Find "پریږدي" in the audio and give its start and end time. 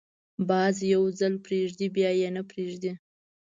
2.49-2.91